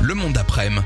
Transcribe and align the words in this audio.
Le 0.00 0.14
monde 0.14 0.32
d'après-midi, 0.32 0.80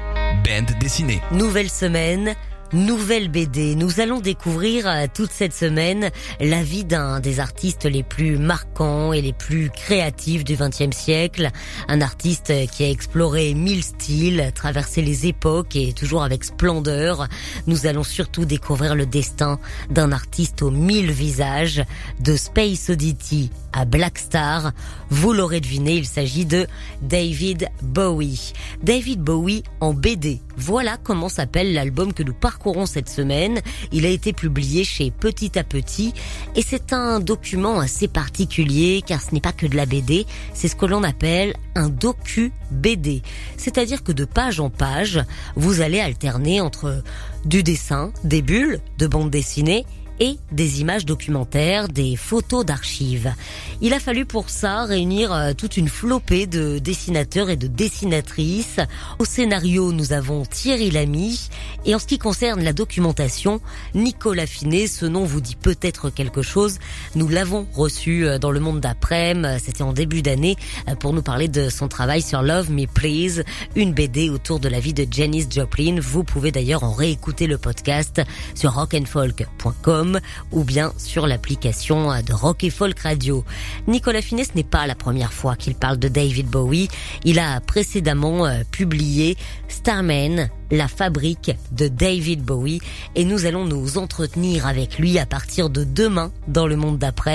bande 0.45 0.79
dessinée. 0.79 1.23
Nouvelle 1.31 1.71
semaine, 1.71 2.35
Nouvelle 2.73 3.29
BD, 3.29 3.77
nous 3.77 4.01
allons 4.01 4.19
découvrir 4.19 4.89
euh, 4.89 5.07
toute 5.13 5.31
cette 5.31 5.55
semaine 5.55 6.11
la 6.41 6.65
vie 6.65 6.85
d'un 6.85 7.21
des 7.21 7.39
artistes 7.39 7.85
les 7.85 8.03
plus 8.03 8.39
marquants 8.39 9.13
et 9.13 9.23
les 9.23 9.33
plus 9.33 9.71
créatifs 9.71 10.43
du 10.43 10.57
XXe 10.57 10.97
siècle. 10.97 11.51
Un 11.87 12.01
artiste 12.01 12.53
qui 12.73 12.83
a 12.83 12.91
exploré 12.91 13.55
mille 13.55 13.85
styles, 13.85 14.51
traversé 14.55 15.01
les 15.01 15.27
époques 15.27 15.77
et 15.77 15.93
toujours 15.93 16.25
avec 16.25 16.43
splendeur. 16.43 17.29
Nous 17.69 17.87
allons 17.87 18.03
surtout 18.03 18.45
découvrir 18.45 18.97
le 18.97 19.07
destin 19.07 19.61
d'un 19.89 20.11
artiste 20.11 20.63
aux 20.63 20.73
mille 20.73 21.13
visages, 21.13 21.85
de 22.19 22.37
Space 22.37 22.91
Oddity 22.91 23.51
à 23.73 23.85
Black 23.85 24.19
Star. 24.19 24.73
Vous 25.11 25.33
l'aurez 25.33 25.61
deviné, 25.61 25.95
il 25.95 26.07
s'agit 26.07 26.47
de 26.47 26.67
David 27.01 27.69
Bowie. 27.83 28.53
David 28.83 29.21
Bowie 29.21 29.63
en 29.81 29.95
BD. 29.95 30.41
Voilà 30.57 30.97
comment 31.03 31.29
s'appelle 31.29 31.75
l'album 31.75 32.13
que 32.13 32.23
nous 32.23 32.35
parcourons 32.35 32.87
cette 32.87 33.09
semaine. 33.09 33.61
Il 33.93 34.07
a 34.07 34.09
été 34.09 34.33
publié 34.33 34.85
chez 34.85 35.11
Petit 35.11 35.59
à 35.59 35.65
Petit 35.65 36.15
et 36.55 36.63
c'est 36.63 36.93
un 36.93 37.21
document 37.21 37.79
assez 37.81 38.09
particulier 38.09 39.03
car 39.07 39.21
ce 39.21 39.35
n'est 39.35 39.41
pas 39.41 39.53
que 39.53 39.67
de 39.67 39.77
la 39.77 39.87
BD, 39.87 40.27
c'est 40.55 40.69
ce 40.69 40.77
que 40.77 40.87
l'on 40.87 41.03
appelle 41.03 41.55
un 41.75 41.89
docu 41.89 42.53
BD. 42.71 43.23
C'est-à-dire 43.57 44.03
que 44.03 44.13
de 44.13 44.25
page 44.25 44.61
en 44.61 44.71
page, 44.71 45.23
vous 45.57 45.81
allez 45.81 46.01
alterner 46.01 46.61
entre 46.61 47.03
du 47.45 47.63
dessin, 47.63 48.13
des 48.25 48.43
bulles 48.43 48.81
de 48.99 49.07
bande 49.07 49.31
dessinée 49.31 49.85
et 50.21 50.39
des 50.53 50.81
images 50.81 51.05
documentaires, 51.05 51.89
des 51.89 52.17
photos 52.17 52.65
d'archives. 52.65 53.33
Il 53.81 53.93
a 53.93 54.01
fallu 54.01 54.25
pour 54.25 54.49
ça 54.51 54.85
réunir 54.85 55.33
euh, 55.33 55.53
toute 55.53 55.77
une 55.77 55.89
flopée 55.89 56.47
de 56.47 56.79
dessinateurs 56.79 57.51
et 57.51 57.57
de 57.57 57.67
dessinatrices. 57.67 58.81
Au 59.19 59.25
scénario, 59.25 59.93
nous 59.93 60.13
avons 60.13 60.45
Thierry 60.45 60.91
Lamy 60.91 61.49
et 61.85 61.95
en 61.95 61.99
ce 61.99 62.07
qui 62.07 62.19
concerne 62.19 62.63
la 62.63 62.73
documentation, 62.73 63.61
Nicolas 63.95 64.47
Finet, 64.47 64.87
ce 64.87 65.07
nom 65.07 65.25
vous 65.25 65.41
dit 65.41 65.57
peut-être 65.57 66.11
quelque 66.11 66.43
chose. 66.43 66.79
Nous 67.15 67.29
l'avons 67.29 67.67
reçu 67.75 68.27
euh, 68.27 68.39
dans 68.39 68.51
le 68.51 68.61
monde 68.61 68.81
d'après, 68.81 69.35
c'était 69.59 69.83
en 69.83 69.93
début 69.93 70.23
d'année, 70.23 70.57
euh, 70.89 70.95
pour 70.95 71.13
nous 71.13 71.23
parler 71.23 71.49
de 71.49 71.69
son 71.69 71.89
travail 71.89 72.23
sur 72.23 72.43
Love 72.43 72.71
Me 72.71 72.87
Please, 72.87 73.43
une 73.75 73.93
BD 73.93 74.31
autour 74.31 74.61
de 74.61 74.69
la 74.69 74.81
vie 74.81 74.95
de 74.95 75.07
Janis 75.11 75.47
Joplin. 75.51 75.99
Vous 76.01 76.25
pouvez 76.25 76.53
d'ailleurs 76.53 76.85
en 76.85 76.93
réécouter 76.93 77.47
le 77.47 77.59
podcast 77.59 78.23
sur 78.55 78.75
rockandfolk.com 78.75 80.06
ou 80.53 80.65
bien 80.65 80.93
sur 80.97 81.27
l'application 81.27 82.09
de 82.23 82.33
Rock 82.33 82.65
et 82.65 82.71
Folk 82.71 82.99
Radio. 83.01 83.45
Nicolas 83.87 84.23
Finesse 84.23 84.55
n'est 84.55 84.65
pas 84.65 84.87
la 84.87 84.95
première 84.95 85.33
fois 85.33 85.57
qu'il 85.57 85.75
parle 85.75 85.99
de 85.99 86.09
David 86.09 86.47
Bowie. 86.47 86.89
Il 87.25 87.39
a 87.39 87.61
précédemment 87.61 88.47
euh, 88.47 88.63
publié 88.71 89.37
Starman, 89.69 90.49
la 90.71 90.89
fabrique 90.89 91.53
de 91.73 91.89
David 91.89 92.43
Bowie 92.43 92.81
et 93.15 93.25
nous 93.25 93.47
allons 93.47 93.65
nous 93.65 93.99
entretenir 93.99 94.67
avec 94.67 94.99
lui 94.99 95.19
à 95.19 95.27
partir 95.27 95.71
de 95.71 95.85
demain 95.85 96.33
dans 96.49 96.67
le 96.67 96.77
monde 96.77 96.99
d'après-midi. 96.99 97.27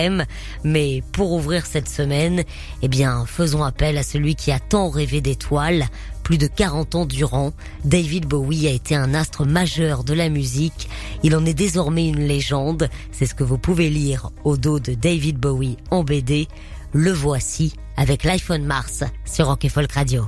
Mais 0.64 1.04
pour 1.12 1.32
ouvrir 1.34 1.66
cette 1.66 1.90
semaine, 1.90 2.44
eh 2.82 2.88
bien, 2.88 3.26
faisons 3.26 3.64
appel 3.64 3.98
à 3.98 4.04
celui 4.04 4.36
qui 4.36 4.52
a 4.52 4.60
tant 4.60 4.90
rêvé 4.90 5.22
d'étoiles, 5.22 5.86
plus 6.32 6.38
de 6.38 6.48
40 6.48 6.96
ans 6.96 7.06
durant, 7.06 7.52
David 7.84 8.26
Bowie 8.26 8.66
a 8.66 8.72
été 8.72 8.96
un 8.96 9.14
astre 9.14 9.46
majeur 9.46 10.06
de 10.06 10.14
la 10.14 10.30
musique. 10.30 10.88
Il 11.24 11.36
en 11.36 11.46
est 11.46 11.54
désormais 11.54 12.08
une 12.08 12.26
légende. 12.26 12.88
C'est 13.12 13.26
ce 13.26 13.36
que 13.36 13.44
vous 13.44 13.58
pouvez 13.58 13.90
lire 13.90 14.30
au 14.46 14.56
dos 14.56 14.80
de 14.80 14.94
David 14.94 15.38
Bowie 15.38 15.76
en 15.90 16.06
BD. 16.06 16.48
Le 16.94 17.12
voici 17.12 17.74
avec 17.98 18.24
l'iPhone 18.24 18.64
Mars 18.64 19.04
sur 19.26 19.48
Rock 19.48 19.68
Folk 19.68 19.92
Radio. 19.92 20.26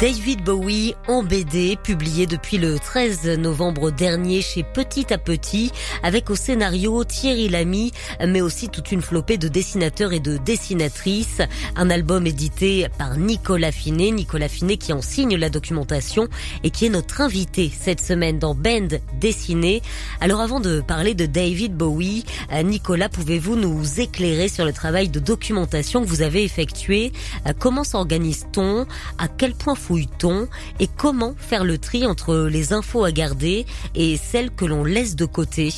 David 0.00 0.44
Bowie 0.44 0.94
en 1.08 1.22
BD, 1.22 1.78
publié 1.82 2.26
depuis 2.26 2.58
le 2.58 2.78
13 2.78 3.38
novembre 3.38 3.90
dernier 3.90 4.42
chez 4.42 4.62
Petit 4.62 5.10
à 5.10 5.16
Petit, 5.16 5.72
avec 6.02 6.28
au 6.28 6.34
scénario 6.34 7.02
Thierry 7.02 7.48
Lamy, 7.48 7.92
mais 8.20 8.42
aussi 8.42 8.68
toute 8.68 8.92
une 8.92 9.00
flopée 9.00 9.38
de 9.38 9.48
dessinateurs 9.48 10.12
et 10.12 10.20
de 10.20 10.36
dessinatrices. 10.36 11.40
Un 11.76 11.88
album 11.88 12.26
édité 12.26 12.88
par 12.98 13.16
Nicolas 13.16 13.72
Finet, 13.72 14.10
Nicolas 14.10 14.50
Finet 14.50 14.76
qui 14.76 14.92
en 14.92 15.00
signe 15.00 15.34
la 15.34 15.48
documentation 15.48 16.28
et 16.62 16.68
qui 16.68 16.84
est 16.84 16.90
notre 16.90 17.22
invité 17.22 17.72
cette 17.80 18.02
semaine 18.02 18.38
dans 18.38 18.54
Band 18.54 18.88
Dessiné. 19.18 19.80
Alors 20.20 20.42
avant 20.42 20.60
de 20.60 20.82
parler 20.82 21.14
de 21.14 21.24
David 21.24 21.74
Bowie, 21.74 22.26
euh, 22.52 22.62
Nicolas, 22.62 23.08
pouvez-vous 23.08 23.56
nous 23.56 23.98
éclairer 23.98 24.48
sur 24.48 24.66
le 24.66 24.74
travail 24.74 25.08
de 25.08 25.20
documentation 25.20 26.02
que 26.02 26.08
vous 26.08 26.20
avez 26.20 26.44
effectué? 26.44 27.12
Euh, 27.46 27.54
Comment 27.58 27.84
s'organise-t-on? 27.84 28.84
À 29.16 29.28
quel 29.28 29.54
point 29.54 29.74
fouille-t-on 29.86 30.48
et 30.80 30.88
comment 30.88 31.34
faire 31.38 31.64
le 31.64 31.78
tri 31.78 32.06
entre 32.06 32.48
les 32.50 32.72
infos 32.72 33.04
à 33.04 33.12
garder 33.12 33.66
et 33.94 34.16
celles 34.16 34.50
que 34.50 34.64
l'on 34.64 34.82
laisse 34.82 35.14
de 35.14 35.24
côté 35.24 35.70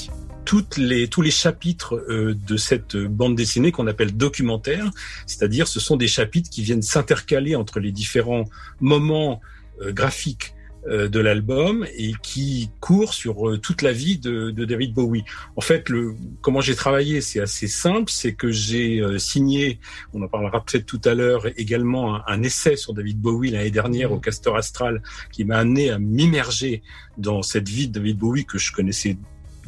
les, 0.78 1.08
tous 1.08 1.20
les 1.20 1.30
chapitres 1.30 1.94
euh, 2.08 2.34
de 2.46 2.56
cette 2.56 2.96
bande 2.96 3.36
dessinée 3.36 3.70
qu'on 3.70 3.86
appelle 3.86 4.16
documentaire, 4.16 4.91
c'est-à-dire 5.26 5.69
ce 5.69 5.78
sont 5.78 5.96
des 5.96 6.08
chapitres 6.08 6.48
qui 6.48 6.62
viennent 6.62 6.80
s'intercaler 6.80 7.54
entre 7.54 7.80
les 7.80 7.92
différents 7.92 8.44
moments 8.80 9.42
euh, 9.82 9.92
graphiques 9.92 10.54
de 10.87 11.21
l'album 11.21 11.87
et 11.97 12.12
qui 12.22 12.71
court 12.81 13.15
sur 13.15 13.49
euh, 13.49 13.59
toute 13.59 13.83
la 13.83 13.93
vie 13.93 14.19
de, 14.19 14.50
David 14.50 14.94
Bowie. 14.94 15.25
En 15.56 15.61
fait, 15.61 15.89
le, 15.89 16.15
comment 16.41 16.61
j'ai 16.61 16.75
travaillé, 16.75 17.21
c'est 17.21 17.41
assez 17.41 17.66
simple, 17.66 18.11
c'est 18.11 18.34
que 18.34 18.50
j'ai 18.50 19.00
euh, 19.00 19.19
signé, 19.19 19.81
on 20.15 20.22
en 20.22 20.28
parlera 20.28 20.65
peut-être 20.65 20.87
tout 20.87 21.00
à 21.05 21.15
l'heure, 21.15 21.47
également 21.59 22.27
un, 22.28 22.43
essai 22.43 22.77
sur 22.77 22.94
David 22.94 23.21
Bowie 23.21 23.50
l'année 23.50 23.71
dernière 23.71 24.12
au 24.12 24.19
Castor 24.19 24.56
Astral, 24.56 25.03
qui 25.33 25.44
m'a 25.44 25.59
amené 25.59 25.91
à 25.91 25.99
m'immerger 25.99 26.83
dans 27.17 27.43
cette 27.43 27.69
vie 27.69 27.88
de 27.88 27.94
David 27.94 28.19
Bowie 28.19 28.44
que 28.44 28.59
je 28.59 28.72
connaissais 28.72 29.17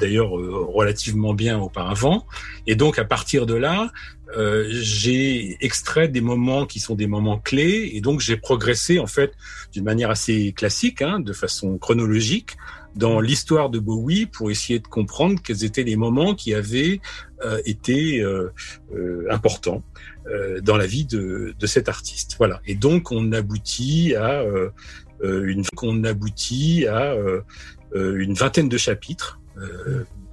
d'ailleurs 0.00 0.30
relativement 0.30 1.34
bien 1.34 1.58
auparavant. 1.58 2.26
Et 2.66 2.74
donc 2.74 2.98
à 2.98 3.04
partir 3.04 3.46
de 3.46 3.54
là, 3.54 3.90
euh, 4.36 4.66
j'ai 4.70 5.56
extrait 5.60 6.08
des 6.08 6.20
moments 6.20 6.64
qui 6.64 6.78
sont 6.78 6.94
des 6.94 7.08
moments 7.08 7.38
clés 7.38 7.90
et 7.94 8.00
donc 8.00 8.20
j'ai 8.20 8.36
progressé 8.36 8.98
en 8.98 9.06
fait 9.06 9.32
d'une 9.72 9.84
manière 9.84 10.10
assez 10.10 10.52
classique, 10.52 11.02
hein, 11.02 11.18
de 11.20 11.32
façon 11.32 11.78
chronologique, 11.78 12.56
dans 12.96 13.20
l'histoire 13.20 13.70
de 13.70 13.78
Bowie 13.78 14.26
pour 14.26 14.50
essayer 14.50 14.78
de 14.78 14.86
comprendre 14.86 15.40
quels 15.42 15.64
étaient 15.64 15.82
les 15.82 15.96
moments 15.96 16.34
qui 16.34 16.54
avaient 16.54 17.00
euh, 17.44 17.60
été 17.64 18.20
euh, 18.20 18.52
euh 18.94 19.26
importants 19.30 19.82
euh, 20.26 20.60
dans 20.60 20.76
la 20.76 20.86
vie 20.86 21.04
de, 21.04 21.54
de, 21.58 21.66
cet 21.66 21.88
artiste. 21.88 22.34
Voilà. 22.38 22.60
Et 22.66 22.74
donc 22.74 23.12
on 23.12 23.32
aboutit 23.32 24.14
à 24.14 24.44
une 25.22 26.06
aboutit 26.06 26.86
à 26.86 27.14
une 27.94 28.34
vingtaine 28.34 28.68
de 28.68 28.78
chapitres 28.78 29.40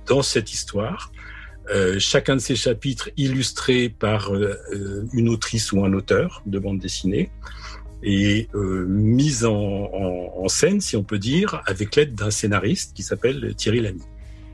dans 0.06 0.22
cette 0.22 0.54
histoire 0.54 1.12
euh, 1.70 2.00
chacun 2.00 2.36
de 2.38 2.42
ces 2.42 2.56
chapitres 2.56 3.10
illustrés 3.18 3.90
par 3.90 4.34
euh, 4.34 4.58
euh, 4.74 5.06
une 5.14 5.28
autrice 5.28 5.74
ou 5.74 5.84
un 5.84 5.94
auteur 5.94 6.42
de 6.46 6.60
bande 6.60 6.80
dessinée 6.80 7.30
et 8.04 8.48
euh, 8.54 8.86
mise 8.88 9.44
en, 9.44 9.54
en, 9.54 10.48
scène, 10.48 10.80
si 10.80 10.96
on 10.96 11.04
peut 11.04 11.20
dire, 11.20 11.62
avec 11.66 11.96
l'aide 11.96 12.16
d'un 12.16 12.32
scénariste 12.32 12.94
qui 12.96 13.04
s'appelle 13.04 13.54
Thierry 13.56 13.82
Lamy. 13.82 14.02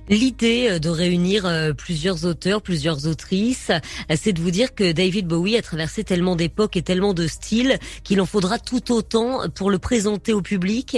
L'idée 0.09 0.79
de 0.79 0.89
réunir 0.89 1.49
plusieurs 1.77 2.25
auteurs, 2.25 2.61
plusieurs 2.61 3.07
autrices, 3.07 3.71
c'est 4.15 4.33
de 4.33 4.41
vous 4.41 4.51
dire 4.51 4.75
que 4.75 4.91
David 4.91 5.27
Bowie 5.27 5.55
a 5.55 5.61
traversé 5.61 6.03
tellement 6.03 6.35
d'époques 6.35 6.75
et 6.75 6.81
tellement 6.81 7.13
de 7.13 7.25
styles 7.27 7.79
qu'il 8.03 8.19
en 8.19 8.25
faudra 8.25 8.59
tout 8.59 8.91
autant 8.91 9.49
pour 9.49 9.71
le 9.71 9.79
présenter 9.79 10.33
au 10.33 10.41
public. 10.41 10.97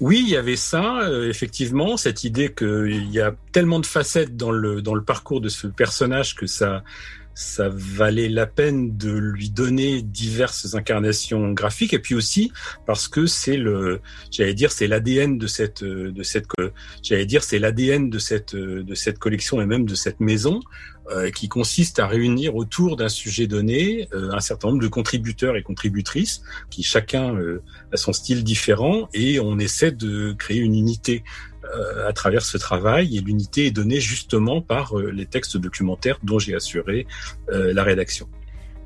Oui, 0.00 0.22
il 0.24 0.30
y 0.30 0.36
avait 0.36 0.56
ça, 0.56 1.00
euh, 1.02 1.28
effectivement, 1.28 1.96
cette 1.96 2.24
idée 2.24 2.52
qu'il 2.52 3.10
y 3.10 3.20
a 3.20 3.34
tellement 3.52 3.80
de 3.80 3.86
facettes 3.86 4.36
dans 4.36 4.50
le, 4.50 4.82
dans 4.82 4.94
le 4.94 5.02
parcours 5.02 5.40
de 5.40 5.48
ce 5.48 5.66
personnage 5.66 6.34
que 6.34 6.46
ça, 6.46 6.82
ça 7.34 7.70
valait 7.72 8.28
la 8.28 8.46
peine 8.46 8.96
de 8.96 9.10
lui 9.10 9.50
donner 9.50 10.02
diverses 10.02 10.74
incarnations 10.74 11.52
graphiques. 11.52 11.94
Et 11.94 11.98
puis 11.98 12.14
aussi 12.14 12.52
parce 12.86 13.08
que 13.08 13.26
c'est 13.26 13.56
le 13.56 14.00
j'allais 14.30 14.54
dire 14.54 14.72
c'est 14.72 14.86
l'ADN 14.86 15.38
de 15.38 15.46
cette 15.46 15.82
de 15.82 16.22
cette 16.22 16.46
j'allais 17.02 17.26
dire 17.26 17.42
c'est 17.42 17.58
l'ADN 17.58 18.10
de 18.10 18.18
cette 18.18 18.54
de 18.54 18.94
cette 18.94 19.18
collection 19.18 19.60
et 19.62 19.66
même 19.66 19.86
de 19.86 19.94
cette 19.94 20.20
maison 20.20 20.60
euh, 21.10 21.30
qui 21.30 21.48
consiste 21.48 21.98
à 21.98 22.06
réunir 22.06 22.54
autour 22.54 22.96
d'un 22.96 23.08
sujet 23.08 23.48
donné 23.48 24.08
euh, 24.14 24.30
un 24.32 24.38
certain 24.38 24.68
nombre 24.68 24.82
de 24.82 24.86
contributeurs 24.86 25.56
et 25.56 25.62
contributrices 25.62 26.42
qui 26.70 26.84
chacun 26.84 27.34
euh, 27.34 27.62
a 27.92 27.96
son 27.96 28.12
style 28.12 28.44
différent 28.44 29.08
et 29.12 29.40
on 29.40 29.58
essaie 29.58 29.90
de 29.90 30.32
créer 30.38 30.58
une 30.58 30.74
unité 30.74 31.24
à 32.04 32.12
travers 32.12 32.42
ce 32.42 32.58
travail 32.58 33.16
et 33.16 33.20
l'unité 33.20 33.66
est 33.66 33.70
donnée 33.70 34.00
justement 34.00 34.60
par 34.60 34.96
les 34.96 35.24
textes 35.24 35.56
documentaires 35.56 36.18
dont 36.24 36.40
j'ai 36.40 36.56
assuré 36.56 37.06
la 37.48 37.84
rédaction. 37.84 38.28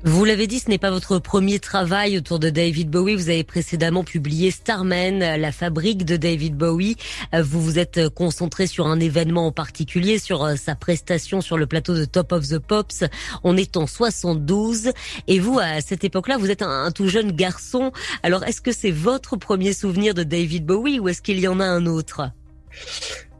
Vous 0.07 0.23
l'avez 0.23 0.45
dit, 0.45 0.59
ce 0.59 0.69
n'est 0.69 0.77
pas 0.77 0.91
votre 0.91 1.17
premier 1.17 1.57
travail 1.57 2.15
autour 2.15 2.37
de 2.37 2.51
David 2.51 2.91
Bowie. 2.91 3.15
Vous 3.15 3.29
avez 3.29 3.43
précédemment 3.43 4.03
publié 4.03 4.51
Starman, 4.51 5.17
la 5.17 5.51
fabrique 5.51 6.05
de 6.05 6.15
David 6.15 6.55
Bowie. 6.55 6.95
Vous 7.33 7.59
vous 7.59 7.79
êtes 7.79 8.09
concentré 8.09 8.67
sur 8.67 8.85
un 8.85 8.99
événement 8.99 9.47
en 9.47 9.51
particulier, 9.51 10.19
sur 10.19 10.43
euh, 10.43 10.57
sa 10.57 10.75
prestation 10.75 11.41
sur 11.41 11.57
le 11.57 11.65
plateau 11.65 11.95
de 11.95 12.05
Top 12.05 12.33
of 12.33 12.47
the 12.47 12.59
Pops. 12.59 13.03
On 13.43 13.57
est 13.57 13.77
en 13.77 13.87
72. 13.87 14.91
Et 15.27 15.39
vous, 15.39 15.57
à 15.57 15.81
cette 15.81 16.03
époque-là, 16.03 16.37
vous 16.37 16.51
êtes 16.51 16.61
un, 16.61 16.91
tout 16.91 17.07
jeune 17.07 17.31
garçon. 17.31 17.91
Alors, 18.21 18.43
est-ce 18.43 18.61
que 18.61 18.71
c'est 18.71 18.91
votre 18.91 19.37
premier 19.37 19.73
souvenir 19.73 20.13
de 20.13 20.21
David 20.21 20.67
Bowie 20.67 20.99
ou 20.99 21.09
est-ce 21.09 21.23
qu'il 21.23 21.39
y 21.39 21.47
en 21.47 21.59
a 21.59 21.65
un 21.65 21.87
autre? 21.87 22.29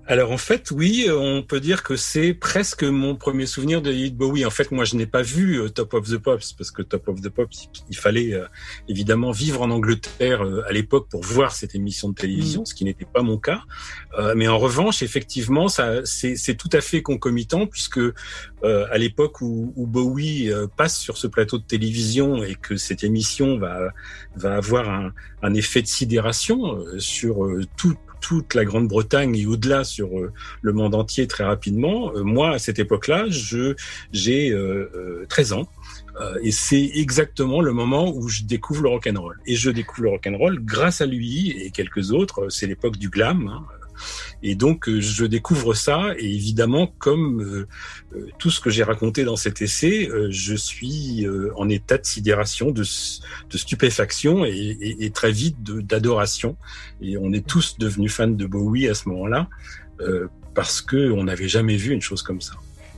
Alors 0.07 0.31
en 0.31 0.38
fait, 0.38 0.69
oui, 0.69 1.07
on 1.10 1.42
peut 1.42 1.60
dire 1.60 1.81
que 1.81 1.96
c'est 1.96 2.36
presque 2.36 2.84
mon 2.84 3.16
premier 3.16 3.48
souvenir 3.48 3.81
de 3.81 3.90
David 3.90 4.16
Bowie. 4.16 4.46
En 4.46 4.52
fait, 4.52 4.72
moi, 4.72 4.86
je 4.86 4.96
n'ai 4.96 5.07
pas 5.07 5.24
vu 5.24 5.60
euh, 5.60 5.69
Top 5.69 5.96
of 5.96 6.07
the 6.07 6.18
Pops 6.18 6.54
parce 6.54 6.69
que 6.69 6.84
Top 6.84 7.07
of 7.07 7.22
the 7.22 7.30
Pops, 7.30 7.69
il 7.90 7.98
fallait 7.98 8.34
euh, 8.34 8.46
évidemment 8.88 9.31
vivre 9.31 9.63
en 9.63 9.72
Angleterre 9.72 10.44
euh, 10.44 10.62
à 10.69 10.74
l'époque 10.74 11.07
pour 11.10 11.24
voir 11.24 11.54
cette 11.54 11.74
émission 11.74 12.10
de 12.10 12.13
télévision, 12.13 12.62
mm. 12.62 12.66
ce 12.68 12.75
qui 12.75 12.86
n'était 12.86 13.06
pas 13.06 13.24
mon 13.24 13.40
cas. 13.40 13.62
mais 14.36 14.48
en 14.48 14.60
revanche, 14.60 15.02
effectivement, 15.02 15.68
ça, 15.68 16.06
c'est 16.06 16.56
tout 16.56 16.69
à 16.72 16.81
fait 16.81 17.01
concomitant 17.01 17.66
puisque 17.66 18.00
à 18.63 18.98
l'époque 18.98 19.42
où, 19.42 19.74
où, 19.75 19.86
Bowie 19.86 20.51
passe 20.78 20.98
sur 20.98 21.18
ce 21.18 21.28
plateau 21.28 21.58
de 21.58 21.63
télévision 21.63 22.44
et 22.44 22.56
que 22.56 22.78
cette 22.78 23.04
émission 23.04 23.58
va 23.58 23.90
va 24.36 24.56
avoir 24.56 24.90
un, 24.90 25.13
un 25.42 25.54
effet 25.54 25.81
de 25.81 25.88
sidération 25.88 26.84
sur 26.98 27.48
tout 27.78 27.96
toute 28.25 28.56
la 28.56 28.66
Grande-Bretagne 28.66 29.36
et 29.36 29.45
au-delà 29.45 29.83
sur 29.83 30.18
euh, 30.18 30.33
le 30.63 30.74
monde 30.74 30.95
entier 30.95 31.27
très 31.27 31.44
rapidement. 31.44 32.12
Euh, 32.16 32.24
moi, 32.24 32.56
à 32.56 32.57
cette 32.57 32.80
époque-là, 32.80 33.25
j'ai 33.30 33.75
13 35.30 35.54
euh, 35.54 35.56
ans. 35.56 35.69
et 36.42 36.50
c'est 36.50 36.89
exactement 36.95 37.62
le 37.62 37.72
moment 37.72 38.12
où 38.12 38.27
je 38.27 38.42
découvre 38.42 38.81
le 38.81 38.89
rock'n'roll. 38.89 39.39
Et 39.45 39.56
je 39.56 39.69
découvre 39.69 40.01
le 40.06 40.10
rock'n'roll 40.10 40.60
grâce 40.60 41.01
à 41.01 41.06
lui 41.06 41.51
et 41.51 41.69
quelques 41.69 42.13
autres. 42.13 42.50
C'est 42.50 42.66
l'époque 42.66 42.98
du 42.98 43.10
glam. 43.10 43.48
Hein. 43.48 43.63
Et 44.44 44.56
donc, 44.56 44.88
euh, 44.88 45.02
je 45.02 45.26
découvre 45.26 45.74
ça, 45.74 46.14
et 46.18 46.34
évidemment, 46.34 46.88
comme 47.00 47.42
euh, 47.42 47.68
euh, 48.16 48.28
tout 48.40 48.52
ce 48.52 48.60
que 48.60 48.70
j'ai 48.70 48.84
raconté 48.84 49.24
dans 49.24 49.36
cet 49.36 49.62
essai, 49.62 50.10
je 50.30 50.56
suis 50.56 51.26
en 51.56 51.70
état 51.70 51.98
de 51.98 52.06
sidération, 52.06 52.72
de, 52.72 52.84
de 52.84 53.58
stupéfaction 53.58 54.46
et, 54.46 54.52
et, 54.52 55.06
et 55.06 55.10
très 55.10 55.32
vite 55.32 55.62
d'adoration. 55.64 56.58
Et 57.02 57.18
on 57.18 57.34
est 57.34 57.46
tous 57.46 57.78
devenus 57.78 58.14
fans 58.14 58.28
de 58.28 58.46
Bowie 58.46 58.88
à 58.88 58.94
ce 58.94 59.10
moment-là, 59.10 59.50
parce 60.54 60.82
que 60.82 61.12
on 61.12 61.24
n'avait 61.24 61.48
jamais 61.48 61.76
vu 61.76 61.92
une 61.92 62.02
chose 62.02 62.22
comme 62.22 62.42
ça. 62.42 62.54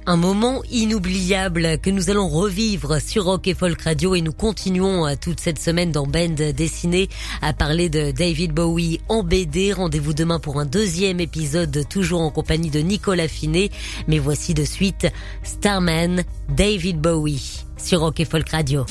Un 0.09 0.15
moment 0.15 0.61
inoubliable 0.71 1.79
que 1.79 1.89
nous 1.89 2.09
allons 2.09 2.29
revivre 2.29 3.01
sur 3.01 3.25
Rock 3.25 3.45
et 3.47 3.53
Folk 3.53 3.81
Radio 3.81 4.15
et 4.15 4.21
nous 4.21 4.31
continuons 4.31 5.05
euh, 5.05 5.15
toute 5.19 5.41
cette 5.41 5.59
semaine 5.59 5.91
dans 5.91 6.07
Bend 6.07 6.53
Dessiné 6.55 7.09
à 7.41 7.51
parler 7.51 7.89
de 7.89 8.11
David 8.11 8.53
Bowie 8.53 9.01
en 9.09 9.21
BD. 9.21 9.73
Rendez-vous 9.73 10.13
demain 10.13 10.39
pour 10.39 10.61
un 10.61 10.65
deuxième 10.65 11.19
épisode 11.19 11.83
toujours 11.89 12.21
en 12.21 12.31
compagnie 12.31 12.69
de 12.69 12.79
Nicolas 12.79 13.27
Finet. 13.27 13.69
Mais 14.07 14.17
voici 14.17 14.53
de 14.53 14.63
suite 14.63 15.07
Starman, 15.43 16.23
David 16.55 17.01
Bowie 17.01 17.65
sur 17.75 17.99
Rock 17.99 18.21
et 18.21 18.25
Folk 18.25 18.47
Radio. 18.47 18.85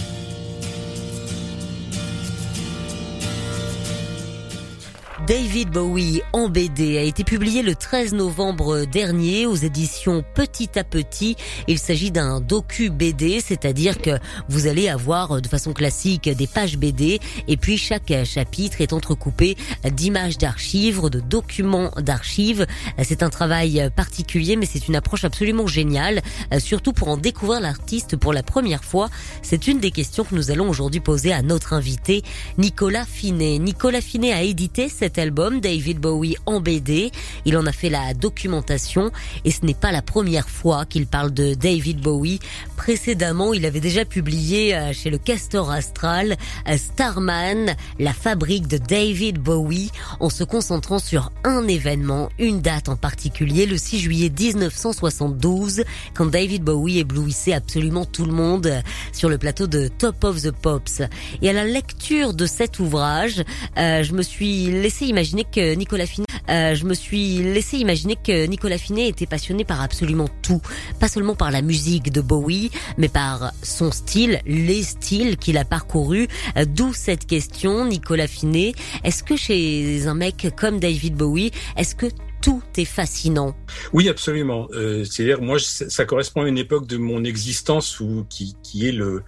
David 5.27 5.71
Bowie 5.71 6.23
en 6.33 6.49
BD 6.49 6.99
a 6.99 7.03
été 7.03 7.25
publié 7.25 7.63
le 7.63 7.75
13 7.75 8.15
novembre 8.15 8.85
dernier 8.85 9.45
aux 9.45 9.57
éditions 9.57 10.23
Petit 10.35 10.79
à 10.79 10.85
Petit. 10.85 11.35
Il 11.67 11.81
s'agit 11.81 12.13
d'un 12.13 12.41
docu 12.41 12.91
BD, 12.91 13.41
c'est-à-dire 13.41 14.01
que 14.01 14.21
vous 14.49 14.69
allez 14.69 14.89
avoir 14.89 15.43
de 15.43 15.49
façon 15.49 15.73
classique 15.73 16.29
des 16.29 16.47
pages 16.47 16.79
BD 16.79 17.19
et 17.49 17.57
puis 17.57 17.77
chaque 17.77 18.13
chapitre 18.25 18.81
est 18.81 18.93
entrecoupé 18.93 19.57
d'images 19.91 20.39
d'archives, 20.39 21.03
de 21.11 21.19
documents 21.19 21.91
d'archives. 21.97 22.65
C'est 23.03 23.25
un 23.25 23.31
travail 23.31 23.91
particulier 23.97 24.55
mais 24.55 24.67
c'est 24.67 24.87
une 24.87 24.95
approche 24.95 25.25
absolument 25.25 25.67
géniale, 25.67 26.23
surtout 26.61 26.93
pour 26.93 27.09
en 27.09 27.17
découvrir 27.17 27.61
l'artiste 27.61 28.15
pour 28.15 28.33
la 28.33 28.45
première 28.45 28.85
fois. 28.85 29.11
C'est 29.43 29.67
une 29.67 29.81
des 29.81 29.91
questions 29.91 30.23
que 30.23 30.37
nous 30.37 30.53
allons 30.53 30.69
aujourd'hui 30.69 31.01
poser 31.01 31.33
à 31.33 31.43
notre 31.43 31.73
invité 31.73 32.23
Nicolas 32.59 33.05
Finet. 33.05 33.59
Nicolas 33.59 34.01
Finet 34.01 34.33
a 34.33 34.43
édité 34.43 34.89
cette 34.89 35.16
album, 35.19 35.61
David 35.61 35.99
Bowie 35.99 36.37
en 36.47 36.61
BD. 36.61 37.11
Il 37.45 37.57
en 37.57 37.67
a 37.67 37.73
fait 37.73 37.91
la 37.91 38.15
documentation 38.15 39.11
et 39.45 39.51
ce 39.51 39.65
n'est 39.65 39.75
pas 39.75 39.93
la 39.93 40.03
première 40.03 40.49
fois 40.49 40.85
qu'il 40.85 41.07
parle 41.07 41.33
de 41.33 41.55
David 41.55 42.01
Bowie. 42.01 42.41
Précédemment, 42.77 43.53
il 43.55 43.65
avait 43.67 43.81
déjà 43.81 44.05
publié 44.05 44.75
euh, 44.75 44.93
chez 44.93 45.11
le 45.11 45.19
Castor 45.19 45.71
Astral 45.71 46.37
euh, 46.69 46.77
Starman, 46.77 47.75
la 47.99 48.13
fabrique 48.13 48.69
de 48.69 48.79
David 48.79 49.39
Bowie, 49.39 49.91
en 50.21 50.31
se 50.31 50.45
concentrant 50.45 50.99
sur 50.99 51.33
un 51.45 51.67
événement, 51.67 52.29
une 52.39 52.61
date 52.61 52.89
en 52.89 52.97
particulier, 52.97 53.67
le 53.67 53.79
6 53.79 53.99
juillet 53.99 54.31
1972, 54.31 55.85
quand 56.15 56.27
David 56.27 56.63
Bowie 56.63 56.99
éblouissait 56.99 57.55
absolument 57.55 58.05
tout 58.05 58.25
le 58.25 58.33
monde 58.33 58.67
euh, 58.67 58.81
sur 59.13 59.29
le 59.29 59.39
plateau 59.39 59.67
de 59.67 59.89
Top 59.89 60.25
of 60.25 60.43
the 60.43 60.51
Pops. 60.51 61.03
Et 61.43 61.51
à 61.51 61.53
la 61.53 61.65
lecture 61.65 62.35
de 62.35 62.47
cet 62.47 62.79
ouvrage, 62.79 63.43
je 63.77 64.13
me 64.13 64.23
suis 64.23 64.67
laissé 64.67 65.06
imaginer 65.07 65.45
que 65.45 65.75
Nicolas 65.75 66.07
Finet, 66.07 66.27
euh, 66.49 66.75
je 66.75 66.85
me 66.85 66.95
suis 66.95 67.39
laissé 67.39 67.79
imaginer 67.79 68.17
que 68.17 68.47
Nicolas 68.47 68.79
Finet 68.79 69.09
était 69.09 69.27
passionné 69.27 69.65
par 69.65 69.81
absolument 69.81 70.29
tout, 70.43 70.61
pas 71.01 71.09
seulement 71.09 71.35
par 71.35 71.51
la 71.51 71.63
musique 71.63 72.13
de 72.13 72.21
Bowie, 72.21 72.71
mais 72.99 73.09
par 73.09 73.53
son 73.63 73.91
style, 73.91 74.41
les 74.47 74.83
styles 74.83 75.37
qu'il 75.37 75.59
a 75.59 75.65
parcourus. 75.65 76.29
Euh, 76.57 76.65
d'où 76.67 76.93
cette 76.93 77.27
question, 77.27 77.85
Nicolas 77.87 78.27
Finet. 78.27 78.73
Est-ce 79.05 79.23
que 79.23 79.37
chez 79.37 80.07
un 80.07 80.15
mec 80.15 80.49
comme 80.57 80.79
David 80.79 81.15
Bowie, 81.15 81.51
est-ce 81.77 81.95
que 81.95 82.07
tout 82.41 82.63
est 82.77 82.85
fascinant? 82.85 83.57
Oui, 83.93 84.09
absolument. 84.09 84.69
Euh, 84.73 85.05
C'est-à-dire, 85.05 85.43
moi, 85.43 85.59
ça 85.59 86.05
correspond 86.05 86.43
à 86.43 86.49
une 86.49 86.59
époque 86.59 86.87
de 86.87 86.97
mon 86.97 87.25
existence 87.25 87.99
où 87.99 88.25
qui, 88.29 88.55
qui 88.63 88.87
est 88.87 88.93
le 88.93 89.23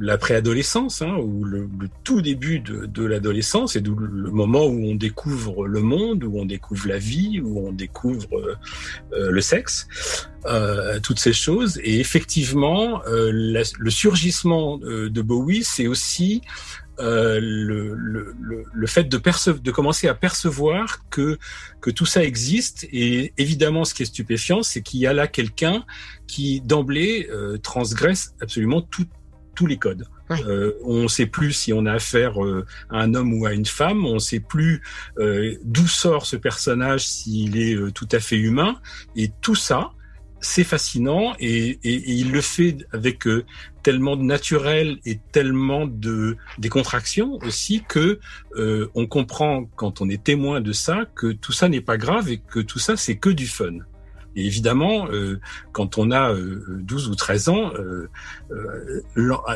la 0.00 0.18
préadolescence, 0.18 1.02
hein, 1.02 1.16
ou 1.18 1.44
le, 1.44 1.68
tout 2.02 2.20
début 2.20 2.60
de, 2.60 3.04
l'adolescence, 3.04 3.76
et 3.76 3.80
d'où 3.80 3.94
le 3.94 4.30
moment 4.30 4.64
où 4.64 4.90
on 4.90 4.94
découvre 4.94 5.66
le 5.66 5.80
monde, 5.80 6.24
où 6.24 6.38
on 6.38 6.44
découvre 6.44 6.88
la 6.88 6.98
vie, 6.98 7.40
où 7.40 7.66
on 7.66 7.72
découvre 7.72 8.58
euh, 9.12 9.30
le 9.30 9.40
sexe, 9.40 9.86
euh, 10.46 10.98
toutes 11.00 11.20
ces 11.20 11.32
choses. 11.32 11.78
Et 11.84 12.00
effectivement, 12.00 13.02
euh, 13.06 13.30
le 13.32 13.90
surgissement 13.90 14.78
de 14.78 15.22
Bowie, 15.22 15.62
c'est 15.62 15.86
aussi 15.86 16.42
le, 16.98 17.40
le, 17.40 18.34
le, 18.72 18.86
fait 18.86 19.04
de, 19.04 19.18
de 19.18 19.70
commencer 19.70 20.06
à 20.06 20.14
percevoir 20.14 21.08
que, 21.08 21.38
que 21.80 21.90
tout 21.90 22.06
ça 22.06 22.24
existe. 22.24 22.86
Et 22.92 23.32
évidemment, 23.38 23.84
ce 23.84 23.94
qui 23.94 24.02
est 24.02 24.06
stupéfiant, 24.06 24.62
c'est 24.62 24.82
qu'il 24.82 25.00
y 25.00 25.06
a 25.06 25.12
là 25.12 25.26
quelqu'un 25.28 25.84
qui, 26.26 26.60
d'emblée, 26.60 27.28
transgresse 27.62 28.34
absolument 28.40 28.80
tout 28.80 29.06
tous 29.54 29.66
les 29.66 29.76
codes. 29.76 30.06
Euh, 30.30 30.72
on 30.84 31.02
ne 31.02 31.08
sait 31.08 31.26
plus 31.26 31.52
si 31.52 31.72
on 31.72 31.86
a 31.86 31.92
affaire 31.92 32.42
euh, 32.42 32.66
à 32.90 33.00
un 33.00 33.14
homme 33.14 33.34
ou 33.34 33.46
à 33.46 33.52
une 33.52 33.66
femme. 33.66 34.04
On 34.06 34.14
ne 34.14 34.18
sait 34.18 34.40
plus 34.40 34.82
euh, 35.18 35.54
d'où 35.64 35.86
sort 35.86 36.26
ce 36.26 36.36
personnage 36.36 37.06
s'il 37.06 37.58
est 37.58 37.92
tout 37.92 38.08
à 38.12 38.20
fait 38.20 38.36
humain. 38.36 38.76
Et 39.16 39.30
tout 39.40 39.54
ça, 39.54 39.92
c'est 40.40 40.64
fascinant 40.64 41.34
et, 41.40 41.78
il 41.84 42.30
le 42.30 42.42
fait 42.42 42.76
avec 42.92 43.24
tellement 43.82 44.14
de 44.16 44.22
naturel 44.22 44.98
et 45.06 45.18
tellement 45.32 45.86
de 45.86 46.36
décontraction 46.58 47.38
aussi 47.46 47.82
que 47.88 48.20
on 48.94 49.06
comprend 49.06 49.64
quand 49.76 50.02
on 50.02 50.10
est 50.10 50.22
témoin 50.22 50.60
de 50.60 50.72
ça 50.72 51.06
que 51.14 51.32
tout 51.32 51.52
ça 51.52 51.70
n'est 51.70 51.80
pas 51.80 51.96
grave 51.96 52.30
et 52.30 52.42
que 52.46 52.60
tout 52.60 52.78
ça 52.78 52.98
c'est 52.98 53.16
que 53.16 53.30
du 53.30 53.46
fun. 53.46 53.78
Et 54.36 54.46
évidemment, 54.46 55.06
euh, 55.10 55.40
quand 55.72 55.98
on 55.98 56.10
a 56.10 56.34
12 56.34 57.08
euh, 57.08 57.10
ou 57.10 57.14
13 57.14 57.48
ans, 57.48 57.72
euh, 57.78 58.08